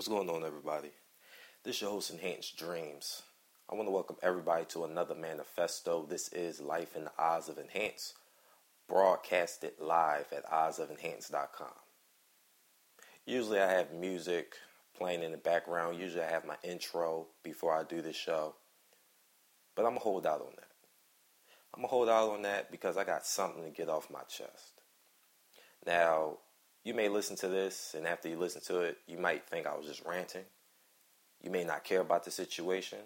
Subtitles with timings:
[0.00, 0.92] What's going on, everybody?
[1.62, 3.20] This is your host, Enhanced Dreams.
[3.68, 6.06] I want to welcome everybody to another manifesto.
[6.08, 8.14] This is Life in the Eyes of Enhance,
[8.88, 11.74] broadcasted live at eyesofenhance.com.
[13.26, 14.54] Usually, I have music
[14.96, 16.00] playing in the background.
[16.00, 18.54] Usually, I have my intro before I do the show.
[19.76, 20.70] But I'm to hold out on that.
[21.74, 24.80] I'm to hold out on that because I got something to get off my chest.
[25.86, 26.38] Now,
[26.84, 29.76] you may listen to this, and after you listen to it, you might think I
[29.76, 30.44] was just ranting.
[31.42, 32.98] You may not care about the situation.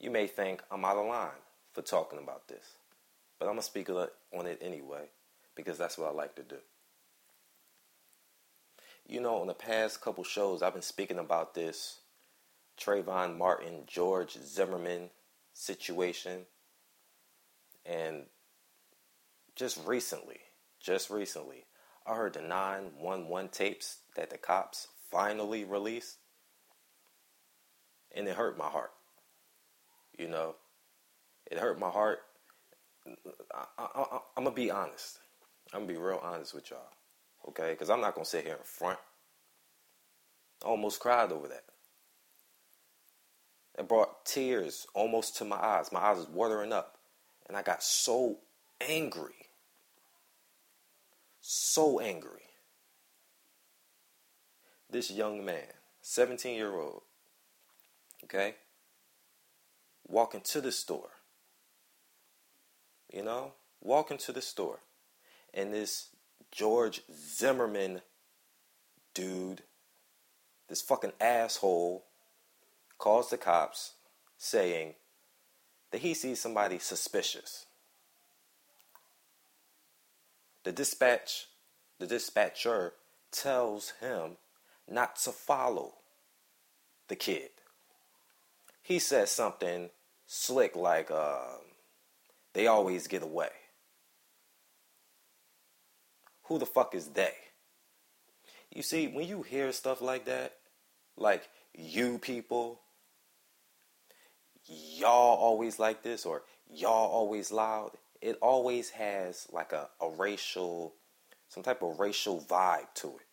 [0.00, 1.30] You may think I'm out of line
[1.72, 2.76] for talking about this.
[3.38, 5.08] But I'm going to speak on it anyway
[5.54, 6.56] because that's what I like to do.
[9.08, 12.00] You know, on the past couple shows, I've been speaking about this
[12.80, 15.10] Trayvon Martin, George Zimmerman
[15.52, 16.46] situation.
[17.84, 18.24] And
[19.54, 20.40] just recently,
[20.80, 21.64] just recently,
[22.06, 26.18] I heard the 911 tapes that the cops finally released,
[28.14, 28.92] and it hurt my heart.
[30.16, 30.54] You know,
[31.50, 32.20] it hurt my heart.
[33.06, 35.18] I, am gonna be honest.
[35.72, 36.92] I'm gonna be real honest with y'all,
[37.48, 37.70] okay?
[37.70, 38.98] Because I'm not gonna sit here in front.
[40.64, 41.64] I almost cried over that.
[43.78, 45.92] It brought tears almost to my eyes.
[45.92, 46.98] My eyes was watering up,
[47.48, 48.38] and I got so
[48.80, 49.35] angry
[51.48, 52.42] so angry.
[54.90, 55.66] This young man,
[56.00, 57.02] 17 year old,
[58.24, 58.56] okay,
[60.08, 61.10] walking to the store,
[63.12, 64.80] you know, walking to the store,
[65.54, 66.08] and this
[66.50, 68.00] George Zimmerman
[69.14, 69.62] dude,
[70.68, 72.06] this fucking asshole,
[72.98, 73.92] calls the cops
[74.36, 74.94] saying
[75.92, 77.65] that he sees somebody suspicious.
[80.66, 81.46] The dispatch,
[82.00, 82.94] the dispatcher
[83.30, 84.32] tells him
[84.90, 85.94] not to follow
[87.06, 87.50] the kid.
[88.82, 89.90] He says something
[90.26, 91.58] slick like, uh,
[92.52, 93.50] they always get away.
[96.46, 97.34] Who the fuck is they?
[98.74, 100.54] You see, when you hear stuff like that,
[101.16, 102.80] like you people,
[104.66, 110.94] y'all always like this, or y'all always loud, it always has like a, a racial,
[111.48, 113.26] some type of racial vibe to it.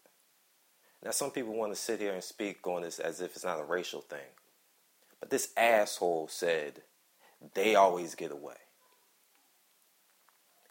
[1.03, 3.59] Now, some people want to sit here and speak on this as if it's not
[3.59, 4.19] a racial thing.
[5.19, 6.81] But this asshole said,
[7.53, 8.55] they always get away.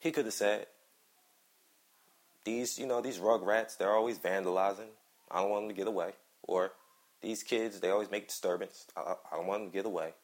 [0.00, 0.66] He could have said,
[2.44, 4.90] these, you know, these rugrats, they're always vandalizing.
[5.30, 6.12] I don't want them to get away.
[6.42, 6.72] Or
[7.20, 8.86] these kids, they always make disturbance.
[8.96, 10.14] I, I don't want them to get away.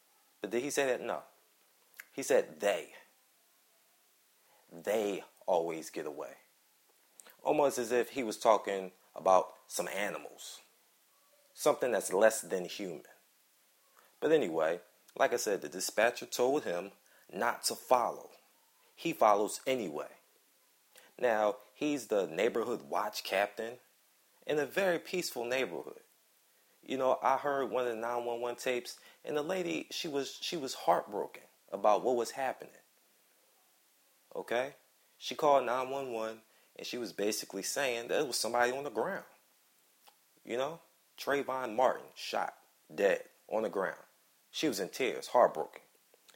[0.41, 1.03] But did he say that?
[1.03, 1.21] No.
[2.13, 2.89] He said they
[4.73, 6.33] they always get away.
[7.43, 10.61] Almost as if he was talking about some animals,
[11.55, 13.03] something that's less than human.
[14.21, 14.81] But anyway,
[15.17, 16.91] like I said, the dispatcher told him
[17.33, 18.31] not to follow.
[18.95, 20.09] He follows anyway.
[21.21, 23.75] Now, he's the neighborhood watch captain
[24.47, 26.01] in a very peaceful neighborhood.
[26.85, 30.57] You know, I heard one of the 911 tapes and the lady, she was she
[30.57, 32.73] was heartbroken about what was happening.
[34.39, 34.75] Okay?
[35.19, 36.39] She called 911
[36.77, 39.25] and she was basically saying that it was somebody on the ground.
[40.45, 40.81] You know?
[41.21, 42.55] Trayvon Martin shot,
[42.95, 43.99] dead, on the ground.
[44.53, 45.83] She was in tears, heartbroken.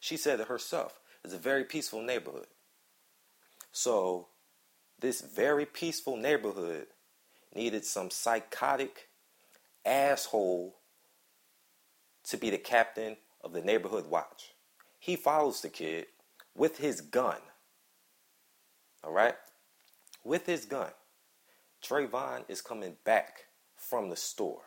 [0.01, 0.99] She said it herself.
[1.25, 2.49] It's a very peaceful neighborhood.
[3.71, 4.27] So,
[4.99, 6.89] this very peaceful neighborhood
[7.55, 9.09] needed some psychotic
[9.87, 10.75] asshole
[12.25, 14.55] to be the captain of the neighborhood watch.
[14.99, 16.07] He follows the kid
[16.55, 17.39] with his gun
[19.05, 19.35] all right?
[20.25, 20.91] With his gun,
[21.85, 23.45] Trayvon is coming back
[23.77, 24.63] from the store.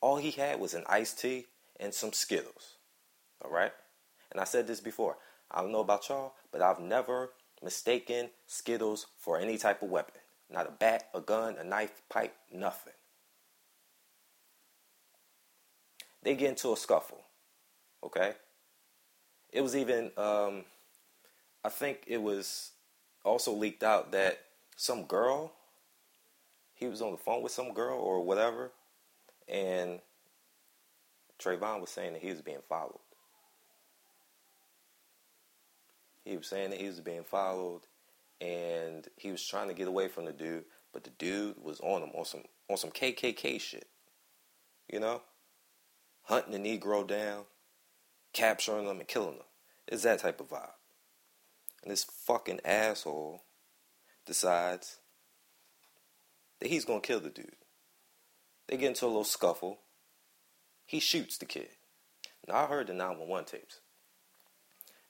[0.00, 1.46] All he had was an iced tea
[1.78, 2.76] and some Skittles.
[3.42, 3.72] All right?
[4.30, 5.16] And I said this before.
[5.50, 7.30] I don't know about y'all, but I've never
[7.62, 10.20] mistaken Skittles for any type of weapon.
[10.50, 12.92] Not a bat, a gun, a knife, pipe, nothing.
[16.22, 17.22] They get into a scuffle.
[18.02, 18.32] Okay?
[19.52, 20.64] It was even um,
[21.64, 22.72] I think it was
[23.24, 24.38] also leaked out that
[24.76, 25.52] some girl,
[26.74, 28.70] he was on the phone with some girl or whatever,
[29.48, 30.00] and
[31.38, 33.00] Trayvon was saying that he was being followed.
[36.24, 37.82] He was saying that he was being followed,
[38.40, 42.02] and he was trying to get away from the dude, but the dude was on
[42.02, 43.86] him on some on some KKK shit,
[44.90, 45.22] you know,
[46.22, 47.44] hunting the Negro down,
[48.32, 49.46] capturing them and killing them.
[49.86, 50.70] It's that type of vibe.
[51.84, 53.42] And this fucking asshole
[54.24, 54.96] decides
[56.58, 57.56] that he's gonna kill the dude.
[58.66, 59.80] They get into a little scuffle.
[60.86, 61.68] He shoots the kid.
[62.48, 63.80] Now I heard the 911 tapes.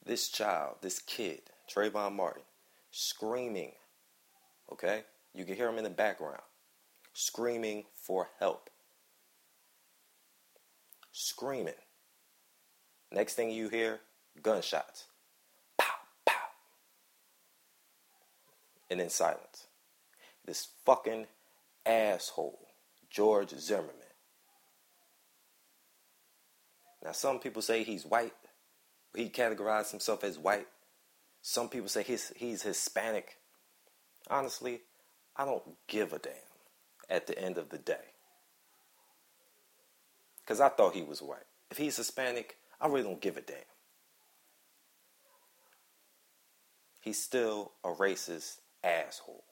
[0.05, 1.43] This child, this kid,
[1.73, 2.43] Trayvon Martin,
[2.91, 3.73] screaming.
[4.73, 5.05] Okay?
[5.33, 6.43] You can hear him in the background.
[7.13, 8.69] Screaming for help.
[11.13, 11.75] Screaming.
[13.13, 14.01] Next thing you hear,
[14.43, 15.07] gunshots.
[18.95, 19.67] And then silence.
[20.45, 21.27] This fucking
[21.85, 22.61] asshole,
[23.11, 23.97] George Zimmerman.
[27.05, 28.35] Now, some people say he's white.
[29.13, 30.69] He categorized himself as white.
[31.43, 33.39] Some people say he's, he's Hispanic.
[34.31, 34.83] Honestly,
[35.37, 36.35] I don't give a damn
[37.11, 38.13] at the end of the day.
[40.39, 41.49] Because I thought he was white.
[41.69, 43.57] If he's Hispanic, I really don't give a damn.
[47.01, 49.45] He's still a racist asshole.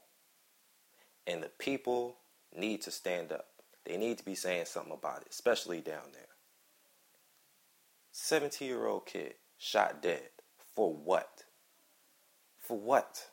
[1.27, 2.17] And the people
[2.57, 3.47] need to stand up.
[3.85, 6.23] They need to be saying something about it, especially down there.
[8.13, 10.29] 17 year old kid shot dead.
[10.75, 11.45] For what?
[12.61, 13.27] For what?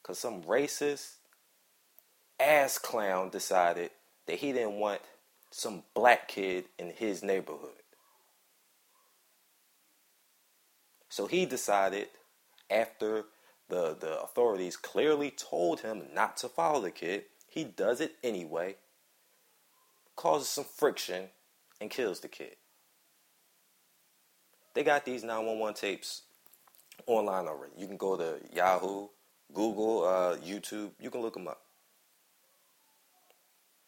[0.00, 1.14] Because some racist
[2.40, 3.90] ass clown decided
[4.26, 5.00] that he didn't want
[5.50, 7.72] some black kid in his neighborhood.
[11.08, 12.08] So he decided
[12.70, 13.24] after
[13.68, 18.76] the, the authorities clearly told him not to follow the kid, he does it anyway,
[20.16, 21.28] causes some friction,
[21.80, 22.56] and kills the kid.
[24.74, 26.22] They got these 911 tapes
[27.06, 27.72] online already.
[27.76, 29.08] You can go to Yahoo,
[29.52, 30.90] Google, uh, YouTube.
[31.00, 31.62] You can look them up.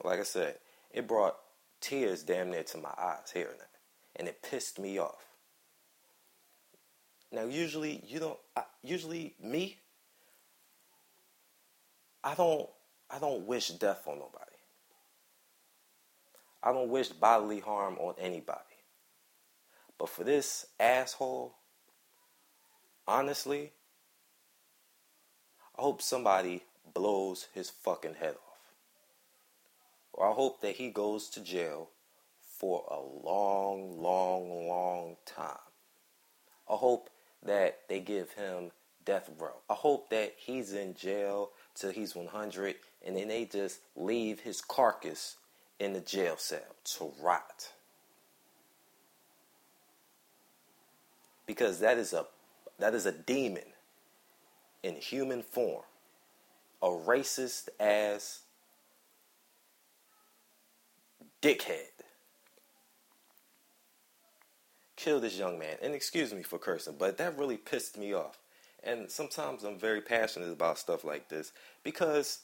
[0.03, 0.57] Like I said,
[0.93, 1.37] it brought
[1.81, 3.71] tears damn near to my eyes hearing that,
[4.17, 5.30] and it pissed me off.
[7.33, 8.39] Now, usually you don't.
[8.57, 9.79] I, usually me,
[12.25, 12.69] I don't.
[13.09, 14.45] I don't wish death on nobody.
[16.63, 18.61] I don't wish bodily harm on anybody.
[19.99, 21.55] But for this asshole,
[23.07, 23.73] honestly,
[25.79, 26.63] I hope somebody
[26.93, 28.75] blows his fucking head off.
[30.13, 31.91] Or I hope that he goes to jail
[32.41, 35.57] for a long, long, long time.
[36.69, 37.09] I hope
[37.45, 38.71] that they give him
[39.05, 39.55] death row.
[39.69, 44.61] I hope that he's in jail till he's 100 and then they just leave his
[44.61, 45.37] carcass
[45.79, 47.73] in the jail cell to rot.
[51.47, 52.27] Because that is a
[52.79, 53.65] that is a demon
[54.83, 55.83] in human form.
[56.83, 58.41] A racist ass
[61.43, 62.00] dickhead.
[65.03, 65.77] Kill this young man.
[65.81, 68.39] And excuse me for cursing, but that really pissed me off.
[68.83, 71.53] And sometimes I'm very passionate about stuff like this
[71.83, 72.41] because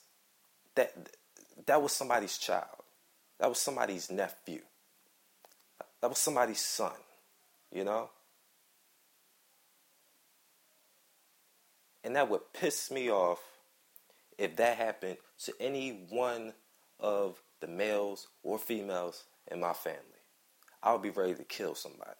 [0.74, 1.10] that
[1.66, 2.82] that was somebody's child.
[3.38, 4.60] That was somebody's nephew.
[6.00, 6.92] That was somebody's son,
[7.70, 8.08] you know?
[12.02, 13.40] And that would piss me off
[14.38, 16.54] if that happened to any one
[16.98, 20.00] of the males or females in my family.
[20.82, 22.12] I would be ready to kill somebody.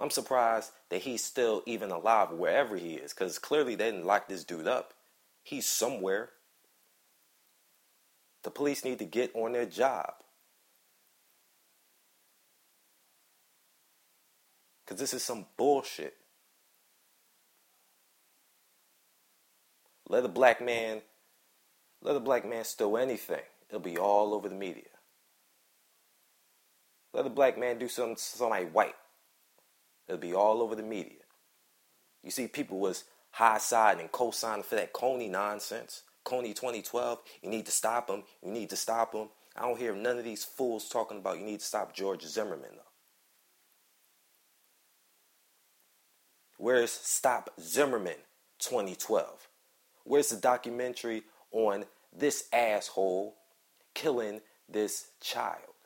[0.00, 4.28] I'm surprised that he's still even alive wherever he is, because clearly they didn't lock
[4.28, 4.94] this dude up.
[5.42, 6.30] He's somewhere.
[8.44, 10.14] The police need to get on their job.
[14.84, 16.14] Because this is some bullshit.
[20.08, 21.02] Let a black man,
[22.00, 23.42] let a black man steal anything.
[23.68, 24.84] It'll be all over the media.
[27.12, 28.94] Let a black man do something to somebody white.
[30.08, 31.18] It'll be all over the media.
[32.22, 36.02] You see, people was high side and co-signing for that Kony nonsense.
[36.24, 38.22] Kony 2012, you need to stop him.
[38.42, 39.28] You need to stop him.
[39.56, 42.70] I don't hear none of these fools talking about you need to stop George Zimmerman,
[42.72, 42.82] though.
[46.58, 48.16] Where's Stop Zimmerman
[48.58, 49.48] 2012?
[50.04, 51.22] Where's the documentary
[51.52, 53.36] on this asshole
[53.94, 55.77] killing this child?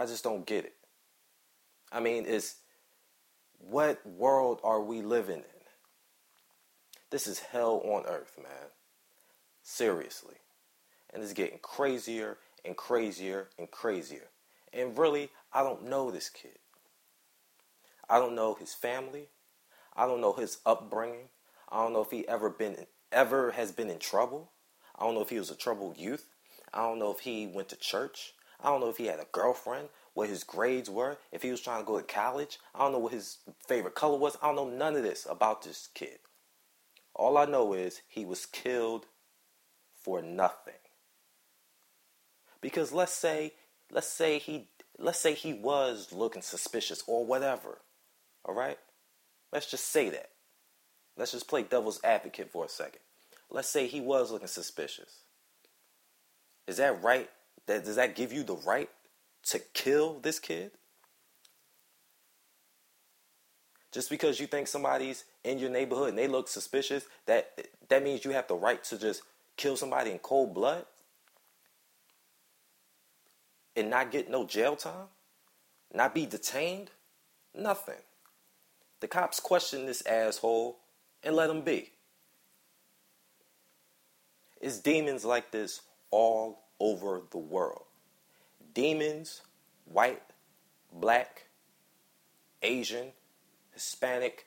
[0.00, 0.76] I just don't get it.
[1.92, 2.56] I mean, it's
[3.58, 5.60] what world are we living in?
[7.10, 8.70] This is hell on earth, man.
[9.62, 10.36] Seriously.
[11.12, 14.28] And it's getting crazier and crazier and crazier.
[14.72, 16.58] And really, I don't know this kid.
[18.08, 19.28] I don't know his family.
[19.94, 21.28] I don't know his upbringing.
[21.68, 24.50] I don't know if he ever been ever has been in trouble.
[24.98, 26.24] I don't know if he was a troubled youth.
[26.72, 28.32] I don't know if he went to church.
[28.62, 31.60] I don't know if he had a girlfriend, what his grades were, if he was
[31.60, 32.58] trying to go to college.
[32.74, 34.36] I don't know what his favorite color was.
[34.42, 36.18] I don't know none of this about this kid.
[37.14, 39.06] All I know is he was killed
[40.02, 40.74] for nothing.
[42.60, 43.54] Because let's say,
[43.90, 47.78] let's say he, let's say he was looking suspicious or whatever.
[48.44, 48.78] All right?
[49.52, 50.30] Let's just say that.
[51.16, 53.00] Let's just play devil's advocate for a second.
[53.50, 55.22] Let's say he was looking suspicious.
[56.66, 57.28] Is that right?
[57.70, 58.90] That does that give you the right
[59.44, 60.72] to kill this kid?
[63.92, 68.24] Just because you think somebody's in your neighborhood and they look suspicious, that that means
[68.24, 69.22] you have the right to just
[69.56, 70.84] kill somebody in cold blood
[73.76, 75.06] and not get no jail time,
[75.94, 76.90] not be detained,
[77.54, 78.02] nothing.
[78.98, 80.80] The cops question this asshole
[81.22, 81.92] and let him be.
[84.60, 87.84] It's demons like this all over the world.
[88.74, 89.42] Demons,
[89.84, 90.22] white,
[90.92, 91.46] black,
[92.62, 93.12] Asian,
[93.72, 94.46] Hispanic,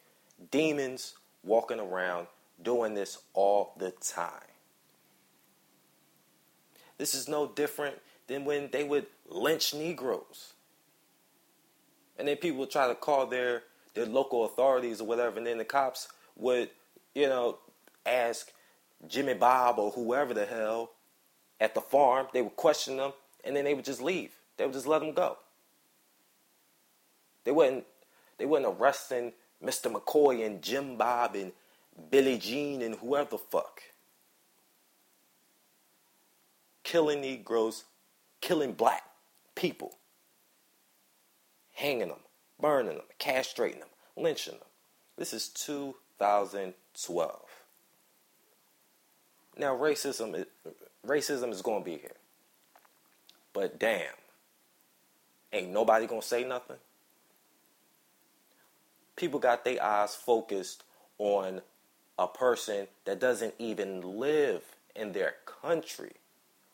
[0.52, 2.28] demons walking around
[2.62, 4.30] doing this all the time.
[6.98, 7.96] This is no different
[8.28, 10.54] than when they would lynch Negroes.
[12.18, 13.64] And then people would try to call their,
[13.96, 16.70] their local authorities or whatever, and then the cops would,
[17.16, 17.58] you know,
[18.06, 18.52] ask
[19.08, 20.92] Jimmy Bob or whoever the hell
[21.64, 23.14] at the farm, they would question them,
[23.46, 24.34] and then they would just leave.
[24.58, 25.38] They would just let them go.
[27.46, 27.86] They wouldn't
[28.38, 29.32] they not arresting
[29.64, 29.92] Mr.
[29.92, 31.54] McCoy and Jim Bob and
[32.12, 33.82] Billie Jean and whoever the fuck.
[36.84, 37.86] Killing Negroes,
[38.42, 39.04] killing black
[39.56, 39.98] people,
[41.72, 42.20] hanging them,
[42.60, 44.68] burning them, castrating them, lynching them.
[45.16, 47.40] This is 2012.
[49.58, 50.46] Now racism
[51.06, 52.12] racism is going to be here.
[53.54, 54.14] But damn,
[55.52, 56.78] ain't nobody going to say nothing
[59.16, 60.84] people got their eyes focused
[61.18, 61.62] on
[62.18, 64.64] a person that doesn't even live
[64.96, 66.14] in their country.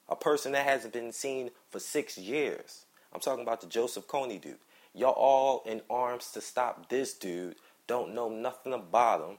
[0.08, 2.86] A person that hasn't been seen for six years.
[3.14, 4.58] I'm talking about the Joseph Kony dude.
[4.94, 7.56] Y'all all in arms to stop this dude.
[7.88, 9.38] Don't know nothing about him.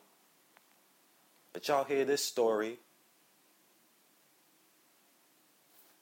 [1.53, 2.79] But y'all hear this story.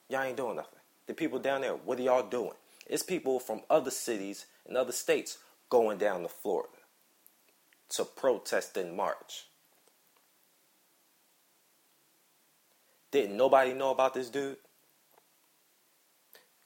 [0.09, 0.79] Y'all ain't doing nothing.
[1.07, 2.53] The people down there, what are y'all doing?
[2.87, 5.39] It's people from other cities and other states
[5.69, 6.73] going down to Florida
[7.91, 9.47] to protest in March.
[13.11, 14.57] Didn't nobody know about this dude?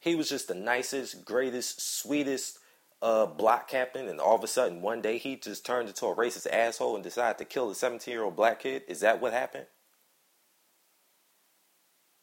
[0.00, 2.58] He was just the nicest, greatest, sweetest
[3.00, 6.14] uh, block captain, and all of a sudden, one day, he just turned into a
[6.14, 8.82] racist asshole and decided to kill a 17 year old black kid.
[8.88, 9.66] Is that what happened?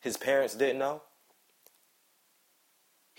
[0.01, 1.03] His parents didn't know?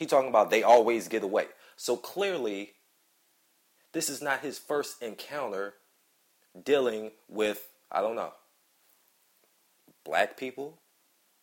[0.00, 1.45] He talking about they always get away.
[1.76, 2.73] So clearly,
[3.92, 5.75] this is not his first encounter
[6.64, 8.33] dealing with, I don't know,
[10.02, 10.78] black people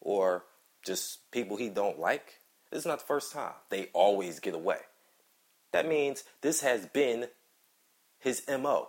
[0.01, 0.45] or
[0.83, 2.39] just people he don't like.
[2.71, 3.53] This is not the first time.
[3.69, 4.79] They always get away.
[5.71, 7.27] That means this has been
[8.17, 8.87] his MO.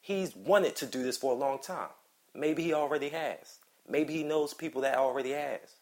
[0.00, 1.90] He's wanted to do this for a long time.
[2.34, 3.58] Maybe he already has.
[3.86, 5.76] Maybe he knows people that already has.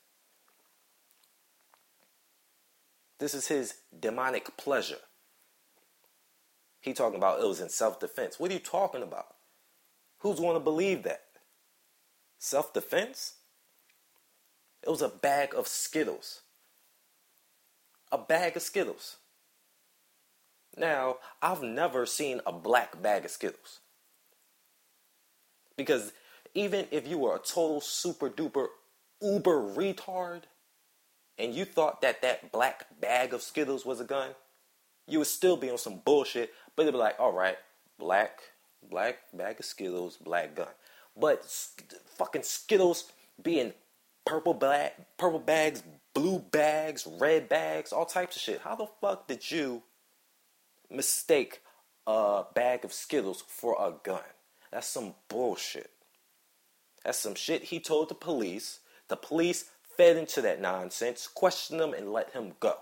[3.19, 4.99] This is his demonic pleasure.
[6.81, 8.39] He talking about it was in self-defense.
[8.39, 9.35] What are you talking about?
[10.19, 11.23] Who's going to believe that?
[12.39, 13.35] Self-defense?
[14.83, 16.43] It was a bag of Skittles.
[18.13, 19.17] A bag of Skittles.
[20.77, 23.81] Now, I've never seen a black bag of Skittles.
[25.77, 26.13] Because
[26.55, 28.67] even if you were a total super duper
[29.23, 30.43] uber retard
[31.39, 34.31] and you thought that that black bag of Skittles was a gun,
[35.07, 37.57] you would still be on some bullshit but they'd be like, all right,
[37.99, 38.41] black,
[38.89, 40.69] black bag of Skittles, black gun.
[41.17, 41.45] But
[42.17, 43.73] fucking Skittles being
[44.27, 45.83] purple black, purple bags,
[46.15, 48.61] blue bags, red bags, all types of shit.
[48.63, 49.83] How the fuck did you
[50.91, 51.61] mistake
[52.07, 54.21] a bag of Skittles for a gun?
[54.73, 55.91] That's some bullshit.
[57.05, 58.81] That's some shit he told the police.
[59.09, 62.77] The police fed into that nonsense, question him, and let him go.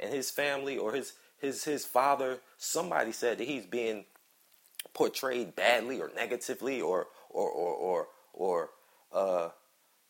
[0.00, 4.04] and his family or his his his father, somebody said that he's being
[4.94, 8.70] portrayed badly or negatively or or or or, or
[9.12, 9.48] uh,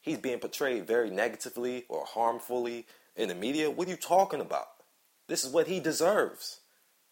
[0.01, 2.87] he's being portrayed very negatively or harmfully
[3.17, 3.71] in the media.
[3.71, 4.69] What are you talking about?
[5.29, 6.61] This is what he deserves.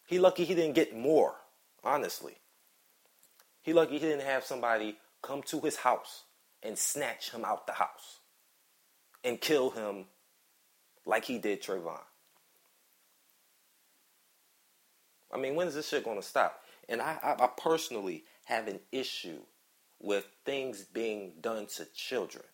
[0.07, 1.35] He lucky he didn't get more,
[1.83, 2.38] honestly.
[3.61, 6.23] He lucky he didn't have somebody come to his house
[6.63, 8.19] and snatch him out the house
[9.23, 10.05] and kill him
[11.05, 11.99] like he did Trayvon.
[15.33, 16.61] I mean, when is this shit to stop?
[16.87, 19.39] And I, I, I personally have an issue
[19.99, 22.45] with things being done to children,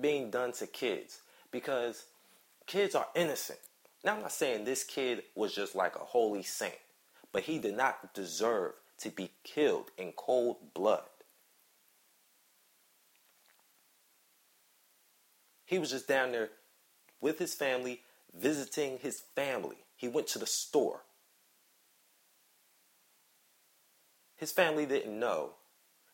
[0.00, 1.20] being done to kids,
[1.52, 2.06] because
[2.66, 3.58] kids are innocent.
[4.02, 6.78] Now, I'm not saying this kid was just like a holy saint,
[7.32, 11.02] but he did not deserve to be killed in cold blood.
[15.64, 16.50] He was just down there
[17.20, 18.00] with his family,
[18.34, 19.76] visiting his family.
[19.96, 21.02] He went to the store.
[24.36, 25.50] His family didn't know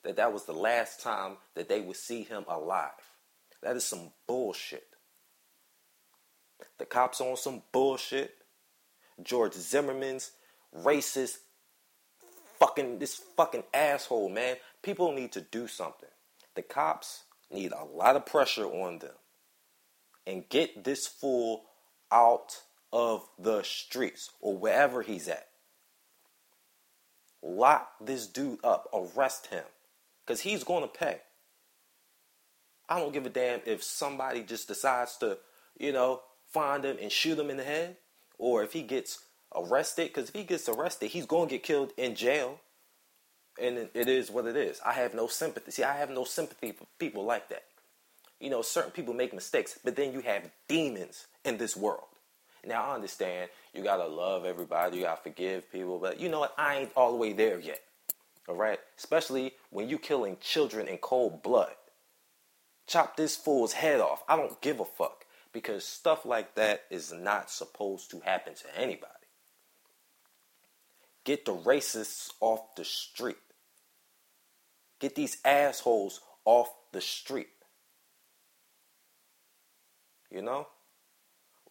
[0.02, 2.90] that that was the last time that they would see him alive.
[3.62, 4.88] That is some bullshit.
[6.78, 8.35] The cops on some bullshit.
[9.23, 10.33] George Zimmerman's
[10.76, 11.38] racist
[12.58, 14.56] fucking this fucking asshole, man.
[14.82, 16.08] People need to do something.
[16.54, 19.14] The cops need a lot of pressure on them
[20.26, 21.64] and get this fool
[22.10, 22.60] out
[22.92, 25.48] of the streets or wherever he's at.
[27.42, 29.64] Lock this dude up, arrest him,
[30.25, 31.20] because he's going to pay.
[32.88, 35.38] I don't give a damn if somebody just decides to,
[35.78, 36.22] you know,
[36.52, 37.96] find him and shoot him in the head,
[38.38, 39.18] or if he gets
[39.56, 42.60] arrested, because if he gets arrested, he's going to get killed in jail.
[43.60, 44.80] And it is what it is.
[44.84, 45.70] I have no sympathy.
[45.70, 47.64] See, I have no sympathy for people like that.
[48.38, 52.04] You know, certain people make mistakes, but then you have demons in this world.
[52.66, 56.28] Now, I understand you got to love everybody, you got to forgive people, but you
[56.28, 56.54] know what?
[56.58, 57.80] I ain't all the way there yet.
[58.48, 58.78] All right?
[58.98, 61.72] Especially when you killing children in cold blood.
[62.86, 64.22] Chop this fool's head off.
[64.28, 68.78] I don't give a fuck because stuff like that is not supposed to happen to
[68.78, 69.12] anybody.
[71.26, 73.37] Get the racists off the street.
[75.00, 77.49] Get these assholes off the street.
[80.30, 80.68] You know?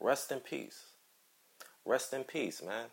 [0.02, 0.82] Rest in peace.
[1.86, 2.88] Rest in peace, man.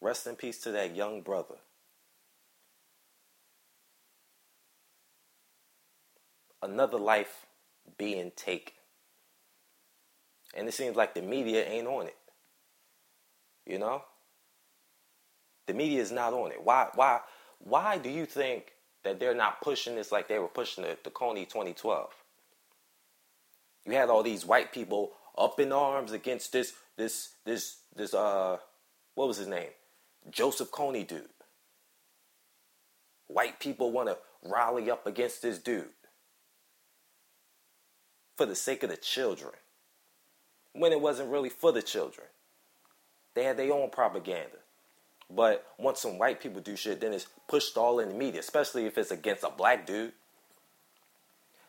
[0.00, 1.54] Rest in peace to that young brother.
[6.60, 7.46] Another life
[7.96, 8.74] being taken.
[10.52, 12.16] And it seems like the media ain't on it.
[13.64, 14.02] You know?
[15.66, 16.62] The media is not on it.
[16.62, 17.20] Why why
[17.58, 18.72] why do you think
[19.04, 22.10] that they're not pushing this like they were pushing the, the Kony 2012?
[23.86, 28.58] You had all these white people up in arms against this this this this uh
[29.14, 29.70] what was his name?
[30.30, 31.28] Joseph Kony dude.
[33.28, 35.86] White people want to rally up against this dude
[38.36, 39.52] for the sake of the children.
[40.74, 42.26] When it wasn't really for the children.
[43.34, 44.58] They had their own propaganda.
[45.30, 48.86] But once some white people do shit, then it's pushed all in the media, especially
[48.86, 50.12] if it's against a black dude.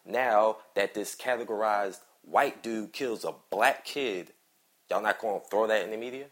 [0.06, 4.34] Now that this categorized white dude kills a black kid,
[4.90, 6.26] y'all not to throw that in the media?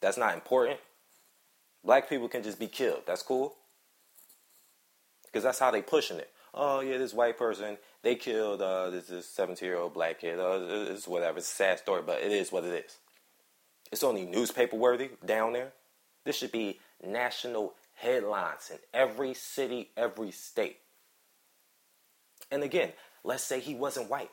[0.00, 0.78] That's not important.
[1.84, 3.02] Black people can just be killed.
[3.06, 3.54] That's cool.
[5.24, 6.30] Because that's how they pushing it.
[6.54, 10.38] Oh yeah, this white person they killed uh, this, this 17 year old black kid.
[10.38, 10.60] Uh,
[10.90, 11.38] it's whatever.
[11.38, 12.96] It's a sad story, but it is what it is.
[13.90, 15.72] It's only newspaper worthy down there.
[16.24, 20.78] This should be national headlines in every city, every state.
[22.50, 22.92] And again,
[23.24, 24.30] let's say he wasn't white.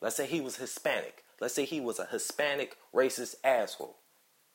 [0.00, 1.24] Let's say he was Hispanic.
[1.40, 3.96] Let's say he was a Hispanic racist asshole.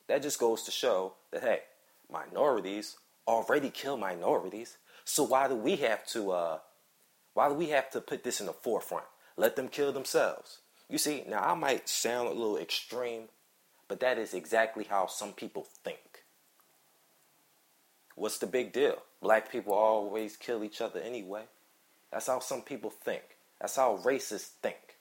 [0.08, 1.60] That just goes to show that, hey,
[2.12, 4.78] minorities already kill minorities.
[5.04, 6.60] So why do we have to, uh,
[7.34, 9.06] why do we have to put this in the forefront?
[9.36, 10.60] Let them kill themselves.
[10.90, 13.24] You see, now I might sound a little extreme,
[13.88, 16.24] but that is exactly how some people think.
[18.16, 19.02] What's the big deal?
[19.22, 21.44] Black people always kill each other anyway.
[22.12, 23.24] That's how some people think.
[23.60, 24.98] That's how racists think.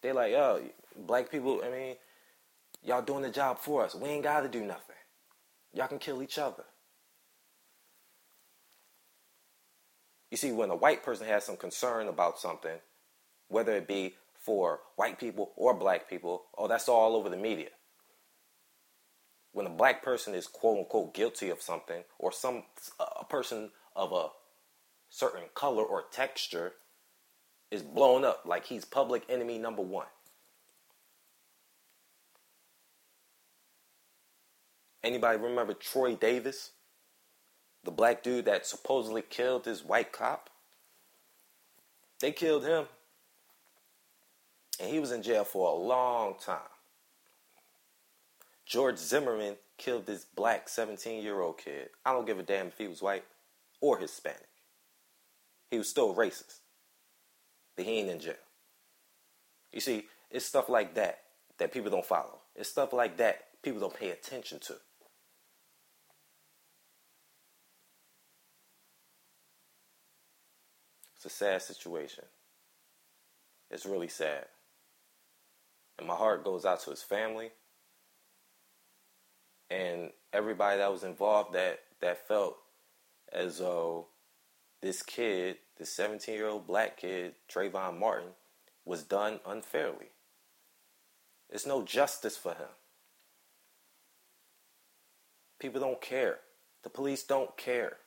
[0.00, 0.62] They like, yo,
[0.96, 1.96] black people, I mean,
[2.84, 3.94] y'all doing the job for us.
[3.94, 4.96] We ain't gotta do nothing.
[5.74, 6.64] Y'all can kill each other.
[10.30, 12.78] You see, when a white person has some concern about something,
[13.48, 17.70] whether it be for white people or black people, oh, that's all over the media.
[19.52, 22.64] When a black person is quote unquote guilty of something, or some
[22.98, 24.28] a person of a
[25.08, 26.72] certain color or texture
[27.70, 30.06] is blown up like he's public enemy number one.
[35.04, 36.72] Anybody remember Troy Davis?
[37.84, 40.48] The black dude that supposedly killed this white cop?
[42.20, 42.86] They killed him.
[44.82, 46.58] And he was in jail for a long time.
[48.66, 51.88] George Zimmerman killed this black 17 year old kid.
[52.04, 53.24] I don't give a damn if he was white
[53.80, 54.48] or Hispanic.
[55.70, 56.58] He was still racist
[57.76, 58.34] but he ain't in jail.
[59.72, 61.20] You see, it's stuff like that
[61.58, 62.40] that people don't follow.
[62.54, 64.74] It's stuff like that people don't pay attention to.
[71.16, 72.24] It's a sad situation.
[73.70, 74.46] It's really sad.
[76.02, 77.52] And my heart goes out to his family
[79.70, 82.56] and everybody that was involved that, that felt
[83.32, 84.08] as though
[84.80, 88.30] this kid, this 17 year old black kid, Trayvon Martin,
[88.84, 90.10] was done unfairly.
[91.48, 92.74] There's no justice for him.
[95.60, 96.40] People don't care.
[96.82, 97.98] The police don't care.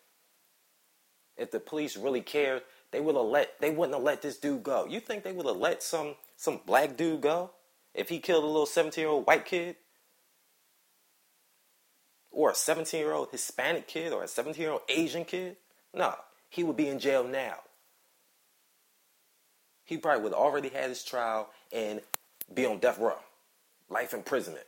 [1.38, 4.64] If the police really cared, they would have let they wouldn't have let this dude
[4.64, 4.86] go.
[4.86, 7.52] You think they would have let some some black dude go
[7.96, 9.78] if he killed a little 17 year old white kid?
[12.32, 15.58] Or a 17 year old Hispanic kid or a 17 year old Asian kid?
[15.94, 16.14] No,
[16.50, 17.56] he would be in jail now.
[19.86, 22.02] He probably would already had his trial and
[22.54, 23.18] be on death row,
[23.90, 24.66] life imprisonment.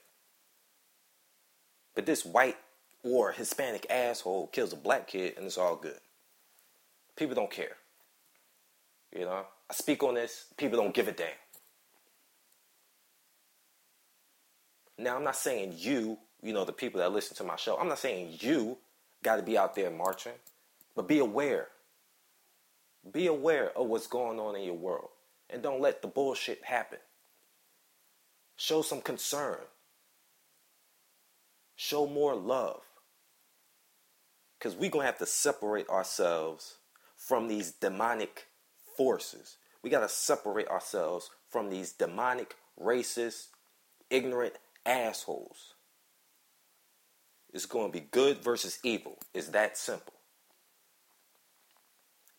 [1.95, 2.57] But this white
[3.03, 5.99] or Hispanic asshole kills a black kid and it's all good.
[7.15, 7.75] People don't care.
[9.13, 11.27] You know, I speak on this, people don't give a damn.
[14.97, 17.87] Now, I'm not saying you, you know, the people that listen to my show, I'm
[17.87, 18.77] not saying you
[19.23, 20.33] got to be out there marching,
[20.95, 21.67] but be aware.
[23.11, 25.09] Be aware of what's going on in your world
[25.49, 26.99] and don't let the bullshit happen.
[28.55, 29.59] Show some concern.
[31.75, 32.81] Show more love.
[34.57, 36.77] Because we're going to have to separate ourselves
[37.15, 38.47] from these demonic
[38.97, 39.57] forces.
[39.83, 43.47] We got to separate ourselves from these demonic, racist,
[44.09, 44.55] ignorant
[44.87, 45.75] assholes.
[47.53, 49.17] It's going to be good versus evil.
[49.33, 50.13] It's that simple.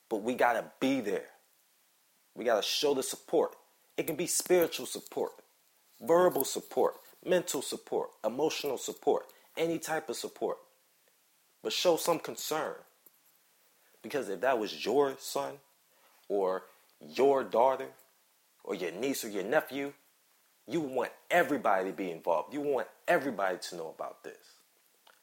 [0.08, 1.26] But we got to be there.
[2.34, 3.56] We got to show the support.
[3.96, 5.32] It can be spiritual support,
[6.00, 9.24] verbal support, mental support, emotional support,
[9.56, 10.58] any type of support.
[11.62, 12.74] But show some concern.
[14.02, 15.54] Because if that was your son
[16.28, 16.62] or
[17.00, 17.88] your daughter
[18.62, 19.92] or your niece or your nephew,
[20.68, 22.52] you want everybody to be involved.
[22.52, 24.36] You want everybody to know about this.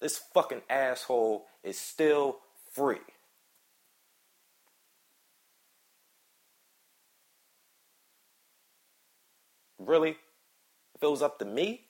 [0.01, 2.39] This fucking asshole is still
[2.73, 2.97] free.
[9.77, 10.17] Really?
[10.95, 11.81] If it was up to me,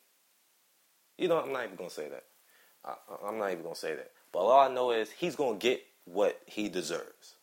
[1.18, 2.24] you know, I'm not even gonna say that.
[2.84, 4.12] I, I'm not even gonna say that.
[4.34, 7.36] But all I know is he's gonna get what he deserves.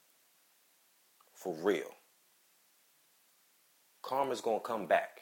[1.35, 1.91] For real.
[4.03, 5.22] Karma's gonna come back.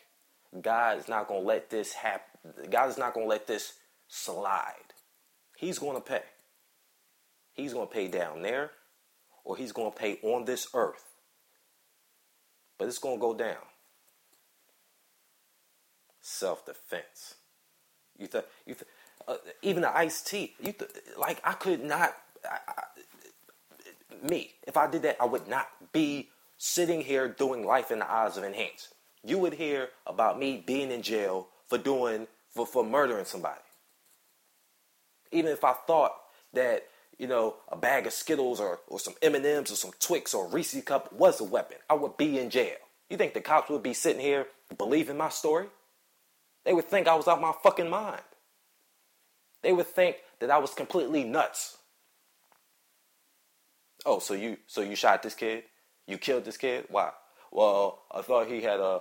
[0.58, 2.70] God is not gonna let this happen.
[2.70, 3.74] God is not gonna let this
[4.08, 4.94] slide.
[5.56, 6.22] He's gonna pay.
[7.52, 8.72] He's gonna pay down there,
[9.44, 11.04] or he's gonna pay on this earth.
[12.78, 13.58] But it's gonna go down
[16.20, 17.34] self defense.
[18.18, 18.86] You thought you th-
[19.28, 20.54] uh, even the iced tea.
[20.60, 22.16] You th- like I could not.
[22.44, 22.82] I, I,
[24.28, 28.10] me, if I did that, I would not be sitting here doing life in the
[28.10, 28.88] eyes of enhance.
[29.24, 33.61] You would hear about me being in jail for doing for, for murdering somebody.
[35.33, 36.14] Even if I thought
[36.52, 36.85] that
[37.18, 40.35] you know a bag of Skittles or, or some M and M's or some Twix
[40.35, 42.76] or Reese cup was a weapon, I would be in jail.
[43.09, 45.66] You think the cops would be sitting here believing my story?
[46.64, 48.22] They would think I was out my fucking mind.
[49.62, 51.76] They would think that I was completely nuts.
[54.06, 55.64] Oh, so you so you shot this kid?
[56.06, 56.87] You killed this kid?
[56.88, 57.11] Why?
[57.52, 59.00] Well, I thought he had a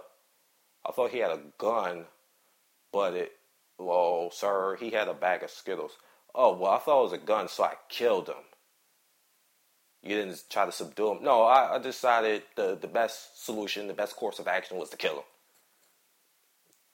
[0.89, 2.05] I thought he had a gun,
[2.91, 3.33] but it
[3.77, 5.97] well, sir, he had a bag of Skittles.
[6.35, 8.43] Oh, well, I thought it was a gun, so I killed him.
[10.03, 11.23] You didn't try to subdue him.
[11.23, 14.97] No, I, I decided the, the best solution, the best course of action was to
[14.97, 15.23] kill him.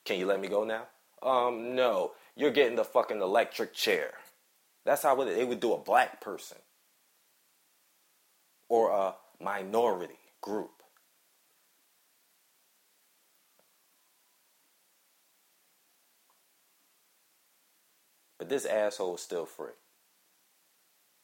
[0.04, 0.86] Can you let me go now?
[1.22, 2.12] Um, no.
[2.36, 4.12] You're getting the fucking electric chair.
[4.84, 6.58] That's how they would do a black person
[8.68, 10.75] or a minority group.
[18.46, 19.74] But this asshole is still free.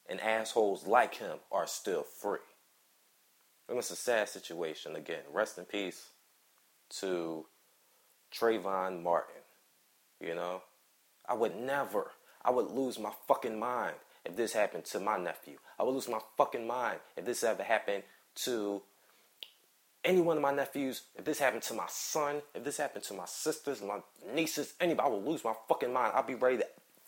[0.08, 2.40] And assholes like him are still free.
[3.68, 5.22] And it's a sad situation again.
[5.32, 6.08] Rest in peace
[6.98, 7.46] to
[8.34, 9.42] Trayvon Martin.
[10.20, 10.62] You know,
[11.28, 12.10] I would never,
[12.44, 15.58] I would lose my fucking mind if this happened to my nephew.
[15.78, 18.02] I would lose my fucking mind if this ever happened
[18.46, 18.82] to
[20.04, 21.02] any one of my nephews.
[21.14, 24.00] If this happened to my son, if this happened to my sisters, my
[24.34, 26.14] nieces, anybody, I would lose my fucking mind.
[26.16, 26.66] I'd be ready to,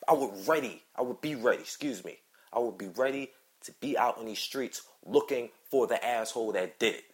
[0.09, 2.19] I would ready, I would be ready, excuse me.
[2.53, 3.31] I would be ready
[3.63, 7.05] to be out in these streets looking for the asshole that did it.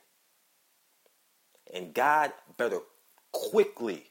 [1.72, 2.80] And God better
[3.32, 4.06] quickly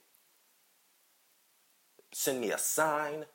[2.13, 3.26] send me a sign,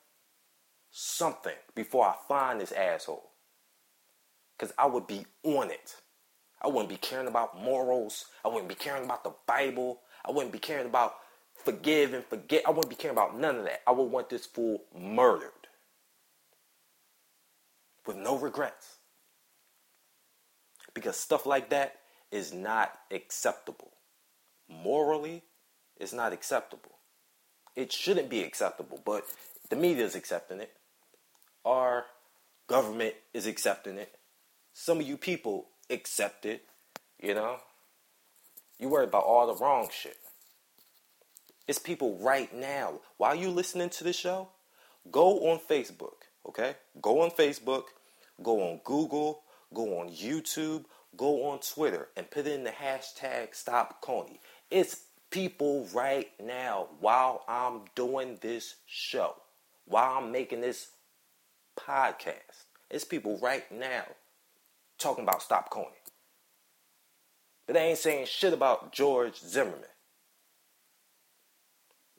[0.90, 3.30] something, before I find this asshole.
[4.56, 5.96] Because I would be on it.
[6.62, 8.26] I wouldn't be caring about morals.
[8.44, 10.00] I wouldn't be caring about the Bible.
[10.24, 11.16] I wouldn't be caring about
[11.64, 12.62] forgive and forget.
[12.66, 13.82] I wouldn't be caring about none of that.
[13.86, 15.50] I would want this fool murdered
[18.06, 18.96] with no regrets.
[20.92, 21.96] Because stuff like that
[22.30, 23.92] is not acceptable.
[24.68, 25.42] Morally,
[25.96, 26.98] it's not acceptable.
[27.76, 29.24] It shouldn't be acceptable, but
[29.70, 30.72] the media is accepting it.
[31.64, 32.06] Our
[32.68, 34.14] government is accepting it.
[34.72, 36.64] Some of you people accept it,
[37.20, 37.58] you know?
[38.78, 40.16] You worry about all the wrong shit.
[41.66, 43.00] It's people right now.
[43.16, 44.48] While you listening to this show,
[45.10, 46.76] go on Facebook, okay?
[47.00, 47.84] Go on Facebook,
[48.42, 50.84] go on Google, go on YouTube,
[51.16, 54.38] go on Twitter, and put in the hashtag Stop Kony.
[54.70, 59.34] It's people right now while I'm doing this show,
[59.86, 60.88] while I'm making this
[61.78, 62.66] podcast.
[62.90, 64.04] It's people right now
[64.98, 65.86] talking about Stop Kony.
[67.66, 69.88] But they ain't saying shit about George Zimmerman.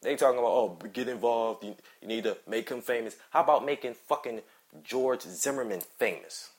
[0.06, 1.64] They talking about, oh, get involved.
[1.64, 3.18] You, you need to make him famous.
[3.32, 4.42] How about making fucking
[4.84, 6.52] George Zimmerman famous?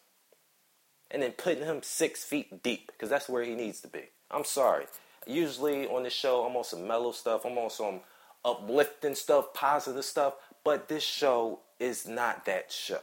[1.13, 4.03] And then putting him six feet deep, because that's where he needs to be.
[4.33, 4.87] I'm sorry.
[5.29, 7.45] Usually on this show, I'm on some mellow stuff.
[7.45, 8.01] I'm on some
[8.45, 10.35] uplifting stuff, positive stuff.
[10.65, 12.99] But this show is not that show.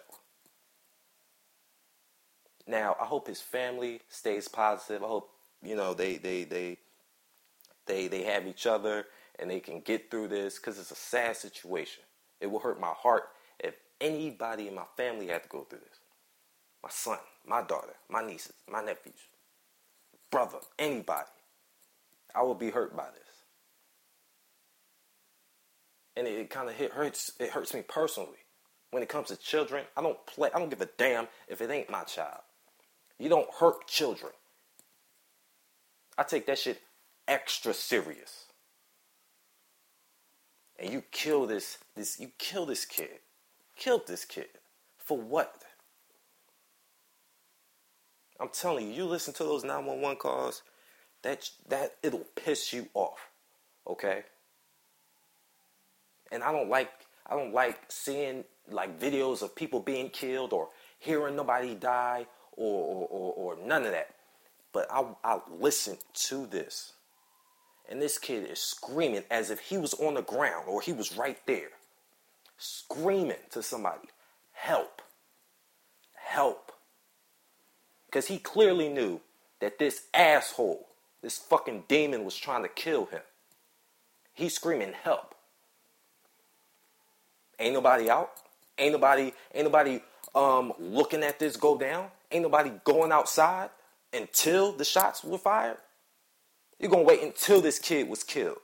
[2.67, 5.03] Now, I hope his family stays positive.
[5.03, 5.29] I hope,
[5.63, 6.77] you know, they they they
[7.85, 9.05] they they have each other
[9.39, 12.03] and they can get through this because it's a sad situation.
[12.39, 13.23] It will hurt my heart
[13.59, 15.99] if anybody in my family had to go through this.
[16.83, 19.15] My son, my daughter, my nieces, my nephews,
[20.31, 21.29] brother, anybody.
[22.35, 23.21] I will be hurt by this.
[26.15, 28.39] And it, it kind of hurts it hurts me personally.
[28.91, 31.71] When it comes to children, I don't play I don't give a damn if it
[31.71, 32.41] ain't my child.
[33.17, 34.33] You don't hurt children.
[36.17, 36.81] I take that shit
[37.27, 38.47] extra serious
[40.83, 43.19] and you kill this this you kill this kid.
[43.77, 44.49] Killed this kid.
[44.97, 45.63] For what?
[48.39, 50.61] I'm telling you you listen to those 911 calls
[51.21, 53.29] that that it'll piss you off
[53.87, 54.23] okay?
[56.31, 56.89] And i don't like
[57.27, 60.69] i don't like seeing like videos of people being killed or
[60.99, 64.09] hearing nobody die or or, or, or none of that.
[64.73, 66.93] But I, I listen to this
[67.89, 71.17] and this kid is screaming as if he was on the ground or he was
[71.17, 71.69] right there.
[72.57, 74.07] Screaming to somebody,
[74.53, 75.01] help,
[76.15, 76.71] help.
[78.05, 79.19] Because he clearly knew
[79.59, 80.87] that this asshole,
[81.21, 83.21] this fucking demon was trying to kill him.
[84.33, 85.35] He's screaming, help.
[87.59, 88.31] Ain't nobody out.
[88.77, 90.01] Ain't nobody, ain't nobody
[90.33, 92.07] um, looking at this go down.
[92.31, 93.69] Ain't nobody going outside
[94.11, 95.77] until the shots were fired.
[96.83, 98.57] You're going to wait until this kid was killed.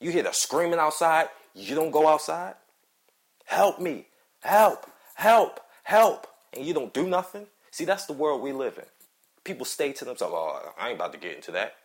[0.00, 2.54] You hear the screaming outside, you don't go outside.
[3.44, 4.08] Help me,
[4.40, 6.26] help, help, help.
[6.52, 7.46] And you don't do nothing.
[7.70, 8.84] See, that's the world we live in.
[9.44, 11.76] People stay to themselves, oh, I ain't about to get into that.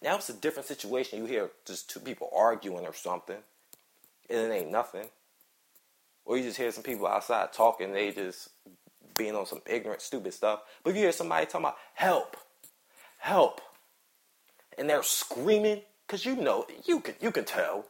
[0.00, 1.18] Now it's a different situation.
[1.18, 3.36] You hear just two people arguing or something,
[4.30, 5.10] and it ain't nothing.
[6.24, 8.48] Or you just hear some people outside talking, they just
[9.14, 10.60] being on some ignorant, stupid stuff.
[10.82, 12.38] But you hear somebody talking about help,
[13.18, 13.60] help,
[14.78, 17.86] and they're screaming because you know you can you can tell,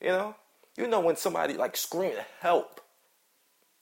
[0.00, 0.34] you know,
[0.76, 2.80] you know when somebody like screaming help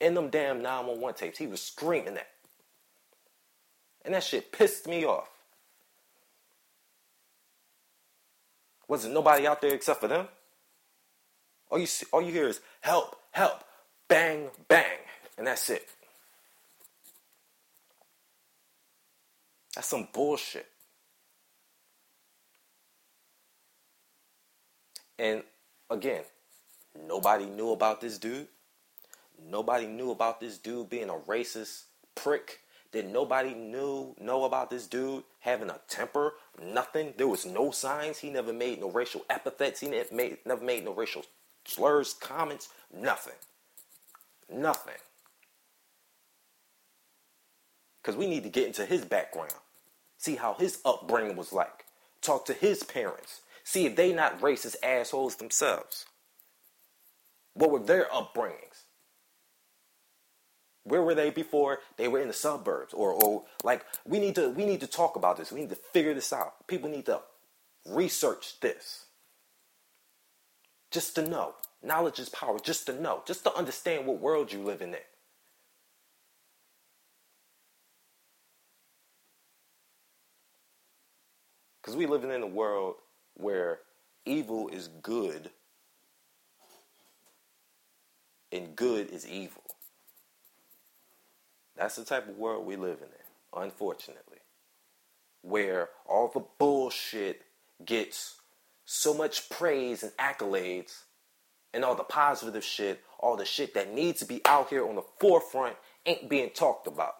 [0.00, 2.28] in them damn 911 tapes, he was screaming that,
[4.04, 5.28] and that shit pissed me off.
[8.88, 10.26] Wasn't nobody out there except for them.
[11.70, 13.62] All you see, all you hear is help, help,
[14.08, 14.98] bang, bang,
[15.38, 15.86] and that's it.
[19.76, 20.69] That's some bullshit.
[25.20, 25.42] And
[25.90, 26.22] again,
[27.06, 28.48] nobody knew about this dude.
[29.50, 31.82] Nobody knew about this dude being a racist
[32.14, 32.60] prick.
[32.90, 36.32] Did nobody knew know about this dude having a temper?
[36.60, 37.12] Nothing.
[37.18, 38.18] There was no signs.
[38.18, 39.80] He never made no racial epithets.
[39.80, 41.24] He never made, never made no racial
[41.66, 42.70] slurs, comments.
[42.92, 43.34] Nothing.
[44.50, 44.94] Nothing.
[48.00, 49.52] Because we need to get into his background,
[50.16, 51.84] see how his upbringing was like,
[52.22, 56.06] talk to his parents, See if they not racist assholes themselves.
[57.54, 58.84] What were their upbringings?
[60.84, 62.94] Where were they before they were in the suburbs?
[62.94, 65.52] Or, or like we need to we need to talk about this.
[65.52, 66.66] We need to figure this out.
[66.66, 67.20] People need to
[67.86, 69.06] research this.
[70.90, 71.54] Just to know.
[71.82, 74.94] Knowledge is power, just to know, just to understand what world you live in.
[81.80, 82.96] Because we living in a world
[83.40, 83.80] where
[84.24, 85.50] evil is good
[88.52, 89.62] and good is evil.
[91.76, 94.38] That's the type of world we live in, unfortunately.
[95.42, 97.42] Where all the bullshit
[97.84, 98.36] gets
[98.84, 101.02] so much praise and accolades,
[101.72, 104.96] and all the positive shit, all the shit that needs to be out here on
[104.96, 105.76] the forefront
[106.06, 107.14] ain't being talked about.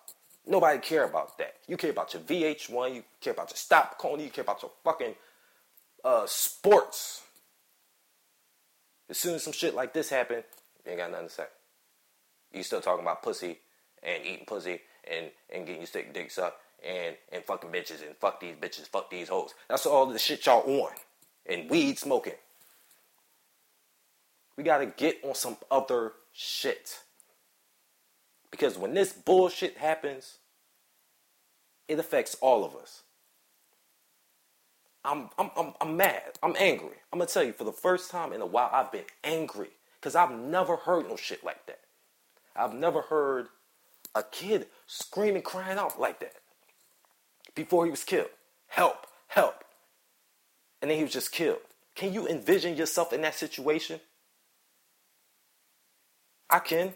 [0.47, 1.55] Nobody care about that.
[1.69, 4.73] You care about your VH1, you care about your stop Kony, you care about your
[4.85, 5.15] fucking
[6.05, 7.23] uh, sports.
[9.09, 10.45] As soon as some shit like this happen,
[10.85, 11.45] you ain't got nothing to say.
[12.53, 13.59] You still talking about pussy
[14.03, 18.17] and eating pussy and, and getting your stick dicks up and, and fucking bitches and
[18.17, 19.55] fuck these bitches, fuck these hoes.
[19.69, 20.93] That's all the shit y'all on.
[21.47, 22.35] And weed smoking.
[24.57, 27.01] We gotta get on some other shit.
[28.51, 30.39] Because when this bullshit happens,
[31.89, 33.03] it affects all of us.
[35.05, 36.39] I'm, I'm, I'm, I'm mad.
[36.43, 36.97] I'm angry.
[37.13, 39.71] I'm gonna tell you, for the first time in a while, I've been angry.
[40.01, 41.81] Because I've never heard no shit like that.
[42.57, 43.49] I've never heard
[44.15, 46.35] a kid screaming, crying out like that
[47.55, 48.31] before he was killed.
[48.69, 49.63] Help, help.
[50.81, 51.59] And then he was just killed.
[51.95, 54.01] Can you envision yourself in that situation?
[56.49, 56.95] I can.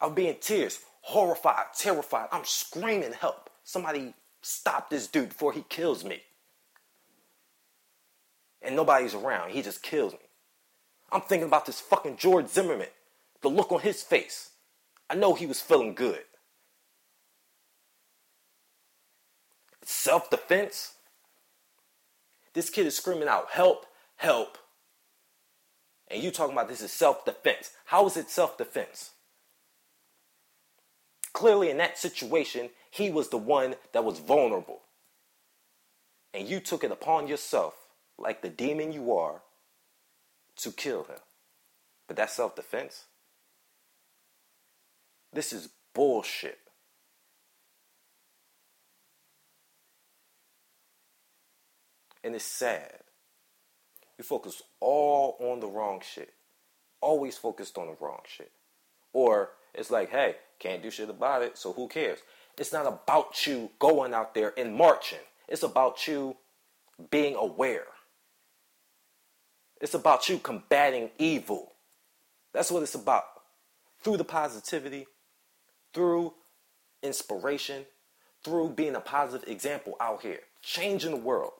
[0.00, 2.28] I'll be in tears, horrified, terrified.
[2.30, 3.50] I'm screaming, help.
[3.64, 6.22] Somebody stop this dude before he kills me.
[8.62, 9.50] And nobody's around.
[9.50, 10.18] He just kills me.
[11.12, 12.88] I'm thinking about this fucking George Zimmerman.
[13.42, 14.50] The look on his face.
[15.08, 16.22] I know he was feeling good.
[19.82, 20.92] Self defense?
[22.52, 24.58] This kid is screaming out, help, help.
[26.08, 27.70] And you talking about this is self defense.
[27.86, 29.10] How is it self defense?
[31.32, 34.80] Clearly, in that situation, he was the one that was vulnerable.
[36.34, 37.74] And you took it upon yourself,
[38.20, 39.42] like the demon you are,
[40.56, 41.18] to kill him.
[42.06, 43.04] But that's self defense.
[45.32, 46.58] This is bullshit.
[52.22, 53.00] And it's sad.
[54.18, 56.34] We focus all on the wrong shit.
[57.00, 58.52] Always focused on the wrong shit.
[59.14, 62.18] Or it's like, hey, can't do shit about it, so who cares?
[62.58, 65.20] It's not about you going out there and marching.
[65.48, 66.36] It's about you
[67.10, 67.86] being aware.
[69.80, 71.72] It's about you combating evil.
[72.52, 73.24] That's what it's about.
[74.02, 75.06] Through the positivity,
[75.94, 76.34] through
[77.02, 77.84] inspiration,
[78.44, 81.52] through being a positive example out here, changing the world.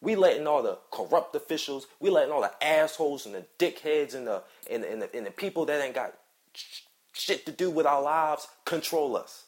[0.00, 4.26] We letting all the corrupt officials, we letting all the assholes and the dickheads and
[4.26, 6.12] the and, and, the, and the people that ain't got
[6.52, 9.44] sh- shit to do with our lives control us.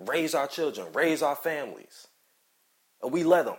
[0.00, 2.08] Raise our children, raise our families.
[3.02, 3.56] And we let them.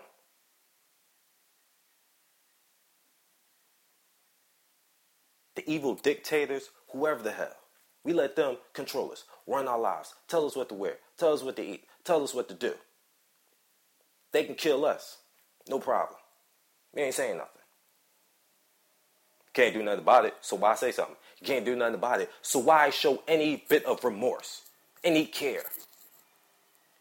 [5.55, 7.55] The evil dictators, whoever the hell.
[8.03, 11.43] We let them control us, run our lives, tell us what to wear, tell us
[11.43, 12.73] what to eat, tell us what to do.
[14.31, 15.17] They can kill us.
[15.69, 16.17] No problem.
[16.93, 17.61] We ain't saying nothing.
[19.53, 21.15] Can't do nothing about it, so why say something?
[21.41, 24.61] You can't do nothing about it, so why show any bit of remorse,
[25.03, 25.63] any care?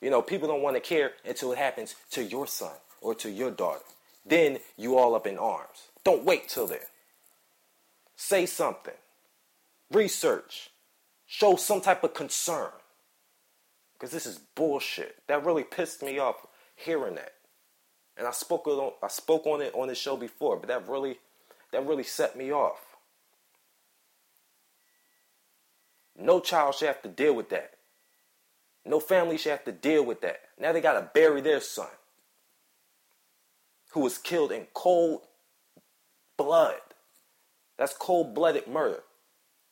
[0.01, 3.31] You know, people don't want to care until it happens to your son or to
[3.31, 3.85] your daughter.
[4.27, 5.89] Then you all up in arms.
[6.05, 6.81] Don't wait till then.
[8.21, 8.93] Say something.
[9.91, 10.69] Research.
[11.27, 12.69] Show some type of concern.
[13.95, 15.17] Because this is bullshit.
[15.27, 17.33] That really pissed me off hearing that.
[18.19, 21.17] And I spoke on I spoke on it on the show before, but that really
[21.73, 22.99] that really set me off.
[26.15, 27.73] No child should have to deal with that.
[28.85, 30.41] No family should have to deal with that.
[30.59, 31.89] Now they gotta bury their son.
[33.93, 35.23] Who was killed in cold
[36.37, 36.90] blood.
[37.81, 39.01] That's cold blooded murder.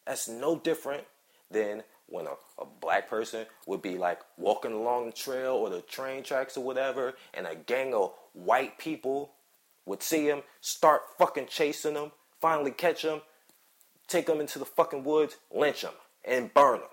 [0.06, 1.04] That's no different
[1.50, 5.82] than when a, a black person would be like walking along the trail or the
[5.82, 9.32] train tracks or whatever, and a gang of white people
[9.84, 13.20] would see him, start fucking chasing him, finally catch him,
[14.06, 15.92] take him into the fucking woods, lynch him,
[16.24, 16.88] and burn him.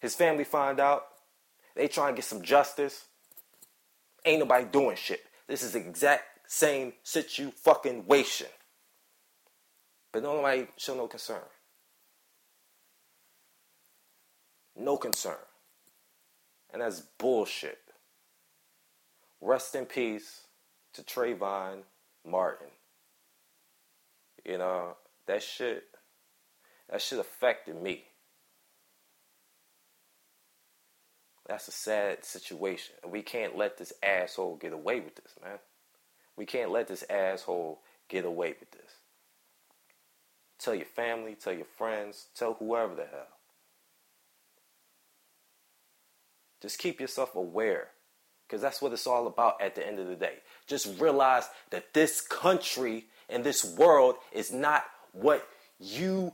[0.00, 1.02] His family find out,
[1.76, 3.04] they try and get some justice.
[4.24, 5.20] Ain't nobody doing shit.
[5.46, 8.46] This is exact same situ fucking wation.
[10.12, 11.42] But nobody show no concern.
[14.76, 15.36] No concern.
[16.72, 17.78] And that's bullshit.
[19.40, 20.42] Rest in peace
[20.94, 21.82] to Trayvon
[22.26, 22.68] Martin.
[24.44, 24.96] You know,
[25.26, 25.84] that shit
[26.90, 28.04] that shit affected me.
[31.46, 32.94] That's a sad situation.
[33.02, 35.58] And we can't let this asshole get away with this, man.
[36.36, 38.97] We can't let this asshole get away with this.
[40.58, 43.28] Tell your family, tell your friends, tell whoever the hell.
[46.60, 47.88] Just keep yourself aware
[48.46, 50.38] because that's what it's all about at the end of the day.
[50.66, 55.46] Just realize that this country and this world is not what
[55.78, 56.32] you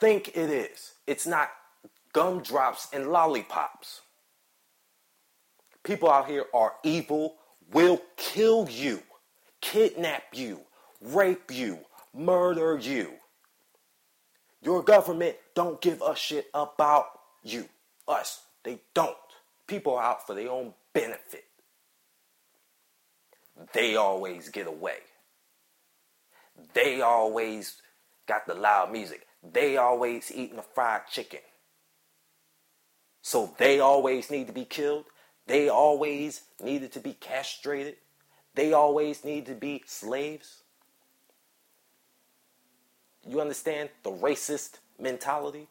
[0.00, 0.92] think it is.
[1.06, 1.50] It's not
[2.12, 4.00] gumdrops and lollipops.
[5.84, 7.36] People out here are evil,
[7.72, 9.02] will kill you,
[9.60, 10.60] kidnap you,
[11.00, 11.78] rape you,
[12.12, 13.12] murder you.
[14.62, 17.06] Your government don't give a shit about
[17.42, 17.66] you.
[18.06, 19.16] Us, they don't.
[19.66, 21.44] People are out for their own benefit.
[23.72, 24.98] They always get away.
[26.74, 27.80] They always
[28.26, 29.26] got the loud music.
[29.42, 31.40] They always eating the fried chicken.
[33.22, 35.04] So they always need to be killed.
[35.46, 37.96] They always needed to be castrated.
[38.54, 40.62] They always need to be slaves.
[43.28, 45.68] You understand the racist mentality?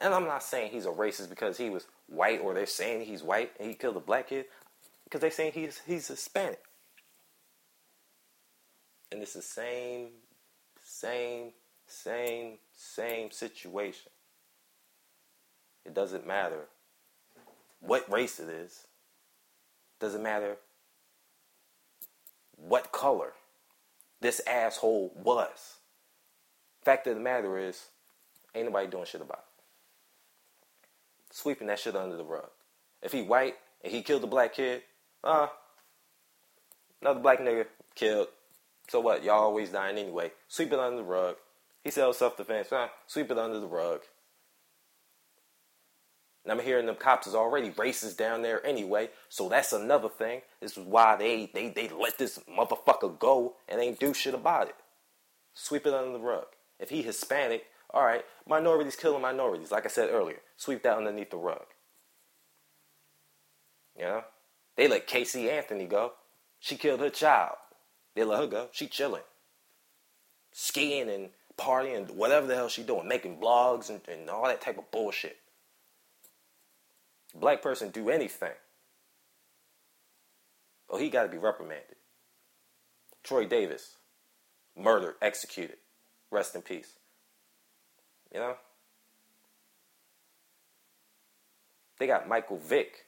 [0.00, 3.22] And I'm not saying he's a racist because he was white or they're saying he's
[3.22, 4.46] white and he killed a black kid
[5.04, 6.60] because they're saying he's he's Hispanic.
[9.12, 10.08] And it's the same,
[10.82, 11.52] same,
[11.86, 14.10] same, same situation.
[15.84, 16.66] It doesn't matter
[17.80, 18.86] what race it is.
[20.00, 20.56] Doesn't matter
[22.56, 23.34] what color
[24.24, 25.76] this asshole was.
[26.84, 27.86] Fact of the matter is,
[28.54, 31.34] ain't nobody doing shit about it.
[31.34, 32.50] Sweeping that shit under the rug.
[33.02, 34.82] If he white and he killed a black kid,
[35.22, 35.48] uh,
[37.00, 38.28] another black nigga killed.
[38.88, 39.24] So what?
[39.24, 40.32] Y'all always dying anyway.
[40.48, 41.36] Sweep it under the rug.
[41.82, 42.68] He sells self defense.
[42.70, 42.88] Huh?
[43.06, 44.00] Sweep it under the rug.
[46.44, 49.08] And I'm hearing them cops is already racist down there anyway.
[49.30, 50.42] So that's another thing.
[50.60, 54.68] This is why they, they, they let this motherfucker go and ain't do shit about
[54.68, 54.76] it.
[55.54, 56.46] Sweep it under the rug.
[56.78, 59.70] If he Hispanic, all right, minorities killing minorities.
[59.70, 61.64] Like I said earlier, sweep that underneath the rug.
[63.96, 64.24] You know?
[64.76, 66.12] They let Casey Anthony go.
[66.60, 67.56] She killed her child.
[68.14, 68.68] They let her go.
[68.72, 69.22] She chilling.
[70.52, 73.08] Skiing and partying, whatever the hell she doing.
[73.08, 75.38] Making blogs and, and all that type of bullshit
[77.34, 78.52] black person do anything,
[80.90, 81.96] oh, he got to be reprimanded.
[83.22, 83.96] Troy Davis,
[84.76, 85.76] murdered, executed.
[86.30, 86.92] Rest in peace.
[88.32, 88.56] You know?
[91.98, 93.06] They got Michael Vick.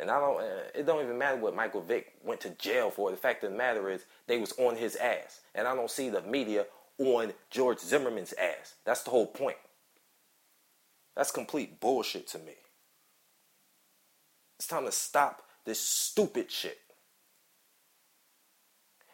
[0.00, 0.42] And I don't
[0.74, 3.10] it don't even matter what Michael Vick went to jail for.
[3.10, 5.40] The fact of the matter is they was on his ass.
[5.54, 6.66] And I don't see the media
[6.98, 8.74] on George Zimmerman's ass.
[8.84, 9.56] That's the whole point.
[11.16, 12.54] That's complete bullshit to me.
[14.58, 16.78] It's time to stop this stupid shit.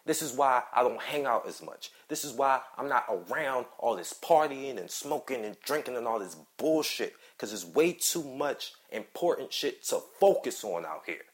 [0.07, 1.91] This is why I don't hang out as much.
[2.09, 6.19] This is why I'm not around all this partying and smoking and drinking and all
[6.19, 7.15] this bullshit.
[7.35, 11.25] Because there's way too much important shit to focus on out here.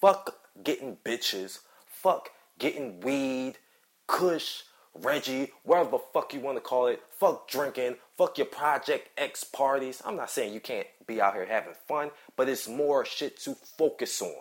[0.00, 1.60] Fuck getting bitches.
[1.86, 3.54] Fuck getting weed,
[4.06, 4.62] kush,
[4.94, 7.02] Reggie, whatever the fuck you want to call it.
[7.18, 7.96] Fuck drinking.
[8.18, 10.02] Fuck your Project X parties.
[10.04, 13.54] I'm not saying you can't be out here having fun, but it's more shit to
[13.54, 14.34] focus on.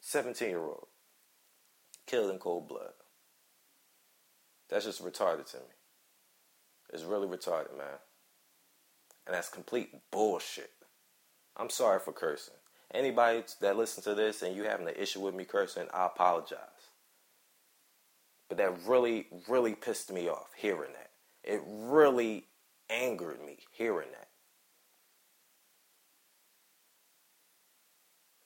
[0.00, 0.88] Seventeen year old
[2.06, 2.90] killed in cold blood.
[4.68, 5.62] That's just retarded to me.
[6.92, 7.98] It's really retarded, man.
[9.26, 10.70] And that's complete bullshit.
[11.60, 12.54] I'm sorry for cursing.
[12.94, 16.58] Anybody that listens to this and you having an issue with me cursing, I apologize.
[18.48, 21.10] But that really, really pissed me off hearing that.
[21.44, 22.46] It really
[22.88, 24.28] angered me hearing that.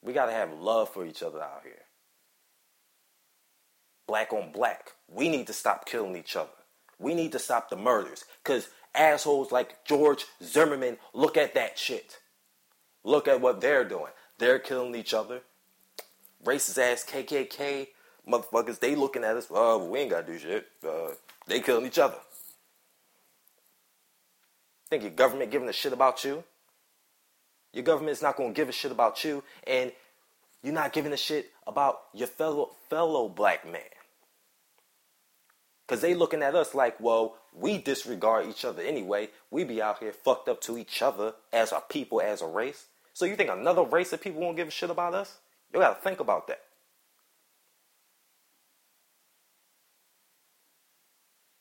[0.03, 1.73] We got to have love for each other out here.
[4.07, 4.91] Black on black.
[5.09, 6.51] We need to stop killing each other.
[6.99, 8.25] We need to stop the murders.
[8.43, 12.19] Because assholes like George Zimmerman look at that shit.
[13.05, 14.13] Look at what they're doing.
[14.39, 15.43] They're killing each other.
[16.45, 17.89] Racist ass KKK
[18.29, 20.67] motherfuckers, they looking at us, oh, we ain't gotta do shit.
[20.87, 21.11] Uh,
[21.47, 22.17] they killing each other.
[24.91, 26.45] Think your government giving a shit about you?
[27.73, 29.93] Your government's not gonna give a shit about you, and
[30.63, 33.83] you're not giving a shit about your fellow fellow black man.
[35.87, 39.29] Because they looking at us like, well, we disregard each other anyway.
[39.51, 42.87] We be out here fucked up to each other as a people, as a race.
[43.15, 45.39] So you think another race of people won't give a shit about us?
[45.73, 46.61] You gotta think about that.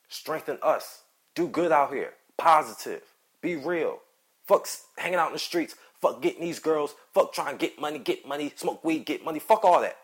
[0.09, 1.03] Strengthen us.
[1.35, 2.13] Do good out here.
[2.37, 3.03] Positive.
[3.41, 3.99] Be real.
[4.45, 5.75] Fuck hanging out in the streets.
[6.01, 6.95] Fuck getting these girls.
[7.13, 9.39] Fuck trying to get money, get money, smoke weed, get money.
[9.39, 9.97] Fuck all that.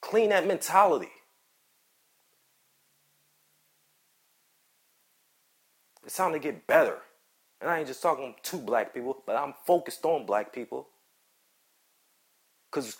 [0.00, 1.08] Clean that mentality.
[6.04, 6.98] It's time to get better.
[7.60, 10.88] And I ain't just talking to black people, but I'm focused on black people.
[12.70, 12.96] Because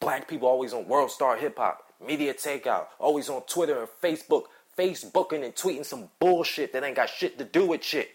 [0.00, 4.44] black people always on World Star Hip Hop, Media Takeout, always on Twitter and Facebook,
[4.76, 8.10] Facebooking and tweeting some bullshit that ain't got shit to do with shit.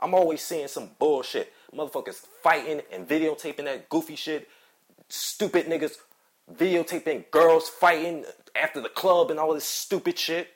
[0.00, 1.52] I'm always seeing some bullshit.
[1.74, 4.48] Motherfuckers fighting and videotaping that goofy shit.
[5.08, 5.96] Stupid niggas
[6.54, 8.24] videotaping girls fighting
[8.54, 10.48] after the club and all this stupid shit.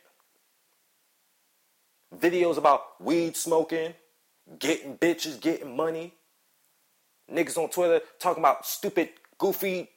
[2.17, 3.95] Videos about weed smoking,
[4.59, 6.15] getting bitches, getting money.
[7.33, 9.91] Niggas on Twitter talking about stupid, goofy,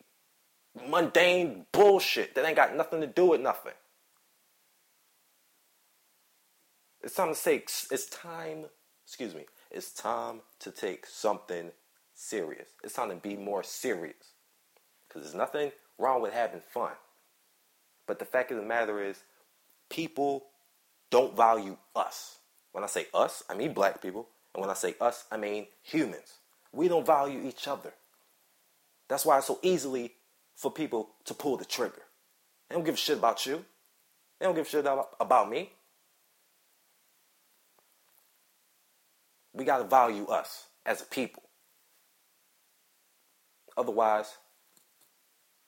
[0.87, 3.73] mundane bullshit that ain't got nothing to do with nothing.
[7.03, 7.55] It's time to say,
[7.91, 8.65] it's time,
[9.05, 11.71] excuse me, it's time to take something
[12.13, 12.69] serious.
[12.83, 14.33] It's time to be more serious.
[15.07, 16.93] Because there's nothing wrong with having fun.
[18.07, 19.23] But the fact of the matter is,
[19.89, 20.45] people
[21.13, 22.39] don't value us.
[22.71, 24.29] When I say us, I mean black people.
[24.55, 26.39] And when I say us, I mean humans.
[26.71, 27.93] We don't value each other.
[29.07, 30.13] That's why it's so easily
[30.55, 32.01] for people to pull the trigger.
[32.67, 33.63] They don't give a shit about you.
[34.39, 34.87] They don't give a shit
[35.19, 35.73] about me.
[39.53, 41.43] We got to value us as a people.
[43.77, 44.37] Otherwise,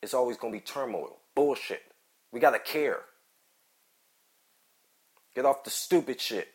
[0.02, 1.84] it's always going to be turmoil, bullshit.
[2.32, 3.02] We got to care.
[5.36, 6.48] Get off the stupid shit.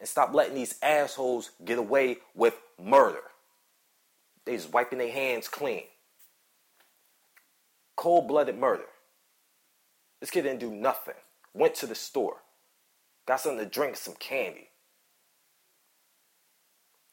[0.00, 3.22] And stop letting these assholes get away with murder.
[4.44, 5.84] They just wiping their hands clean.
[7.96, 8.86] Cold blooded murder.
[10.20, 11.14] This kid didn't do nothing.
[11.54, 12.42] Went to the store.
[13.26, 14.68] Got something to drink, some candy.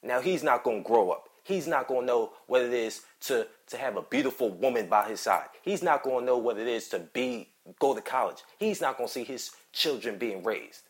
[0.02, 1.30] Now he's not going to grow up.
[1.46, 5.10] He's not going to know what it is to, to have a beautiful woman by
[5.10, 5.48] his side.
[5.64, 8.44] He's not going to know what it is to be go to college.
[8.60, 10.84] He's not going to see his children being raised.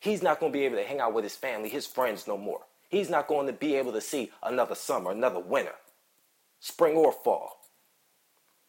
[0.00, 2.38] He's not going to be able to hang out with his family, his friends no
[2.38, 2.62] more.
[2.90, 5.74] He's not going to be able to see another summer, another winter,
[6.60, 7.60] spring or fall.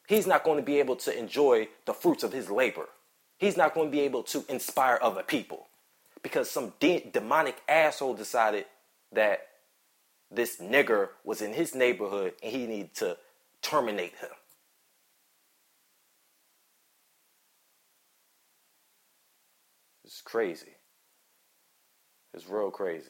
[0.08, 2.88] He's not going to be able to enjoy the fruits of his labor
[3.39, 5.68] he's not going to be able to inspire other people
[6.24, 8.66] because some de- demonic asshole decided
[9.14, 9.49] that
[10.32, 13.18] this nigger was in his neighborhood and he needed to
[13.62, 14.30] terminate him.
[20.04, 20.76] It's crazy.
[22.34, 23.10] It's real crazy.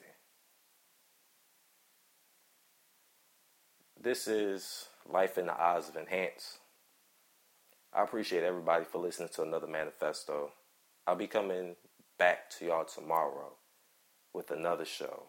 [4.01, 6.59] This is Life in the Eyes of Enhance.
[7.93, 10.51] I appreciate everybody for listening to another manifesto.
[11.05, 11.75] I'll be coming
[12.17, 13.53] back to y'all tomorrow
[14.33, 15.23] with another show.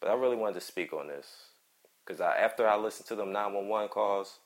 [0.00, 1.26] But I really wanted to speak on this
[2.04, 4.38] because I, after I listened to them 911 calls,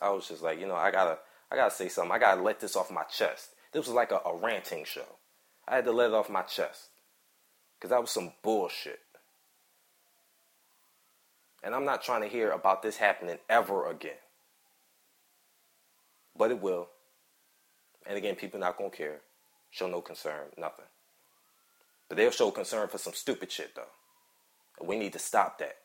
[0.00, 1.18] I was just like, you know, I gotta,
[1.50, 2.12] I gotta say something.
[2.12, 3.50] I gotta let this off my chest.
[3.72, 5.16] This was like a, a ranting show.
[5.66, 6.88] I had to let it off my chest
[7.78, 9.00] because that was some bullshit.
[11.62, 14.14] And I'm not trying to hear about this happening ever again
[16.38, 16.88] but it will.
[18.06, 19.20] And again, people not gonna care,
[19.70, 20.86] show no concern, nothing.
[22.08, 23.82] But they'll show concern for some stupid shit though.
[24.84, 25.76] We need to stop that.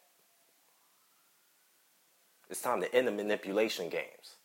[2.50, 4.36] It's time to end the manipulation games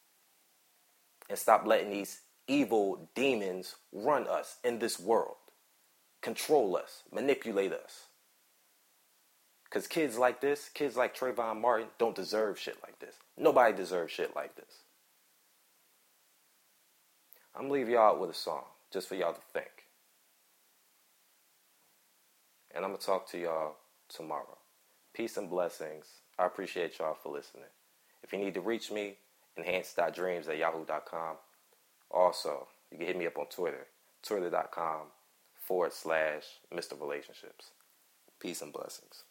[1.29, 5.37] and stop letting these evil demons run us in this world,
[6.23, 8.07] control us, manipulate us.
[9.65, 13.17] Because kids like this, kids like Trayvon Martin, don't deserve shit like this.
[13.37, 14.83] Nobody deserves shit like this.
[17.55, 19.69] I'm gonna leave y'all with a song just for y'all to think.
[22.75, 23.77] And I'm gonna talk to y'all
[24.09, 24.59] tomorrow.
[25.15, 26.07] Peace and blessings.
[26.39, 27.65] I appreciate y'all for listening.
[28.23, 29.17] If you need to reach me,
[29.57, 31.37] enhance.dreams at yahoo.com.
[32.11, 33.87] Also, you can hit me up on Twitter,
[34.23, 35.09] twitter.com
[35.57, 36.45] forward slash
[36.75, 36.99] Mr.
[37.01, 37.73] Relationships.
[38.41, 39.25] Peace and blessings.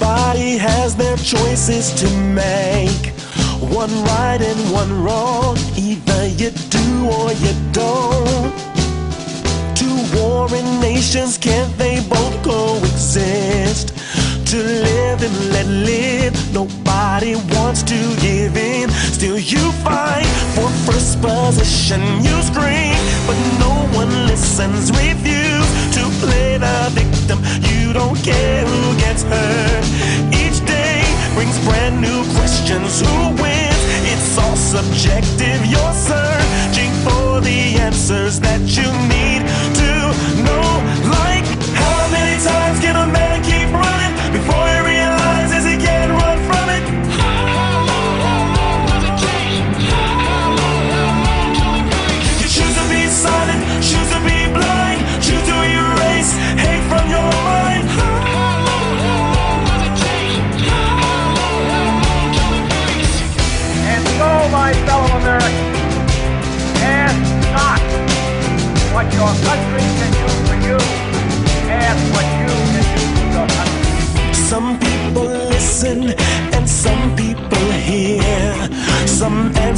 [0.00, 3.06] Everybody has their choices to make.
[3.74, 5.56] One right and one wrong.
[5.76, 8.54] Either you do or you don't.
[9.74, 13.88] Two warring nations, can't they both coexist?
[14.46, 18.88] To live and let live, nobody wants to give in.
[18.90, 22.00] Still, you fight for first position.
[22.22, 22.67] You scream,
[34.98, 35.66] all subjective.
[35.66, 39.17] You're searching for the answers that you need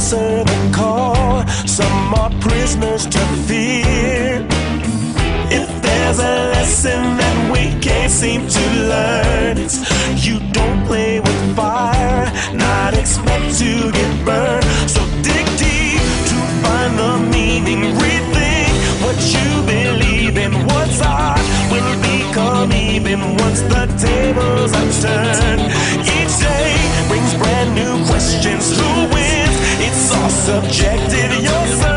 [0.01, 4.43] answer the call, some are prisoners to fear.
[5.51, 9.77] If there's a lesson that we can't seem to learn, it's
[10.25, 12.25] you don't play with fire,
[12.55, 14.65] not expect to get burned.
[14.89, 18.73] So dig deep to find the meaning, rethink
[19.05, 20.51] what you believe in.
[20.69, 25.61] What's odd will become even once the tables are turned.
[26.17, 26.73] Each day
[27.07, 28.65] brings brand new questions.
[28.75, 29.30] Who wins?
[30.15, 31.41] all subjective.
[31.41, 31.90] You're